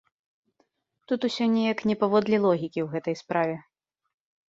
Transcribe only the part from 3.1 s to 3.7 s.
справе.